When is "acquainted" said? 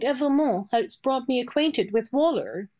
1.39-1.91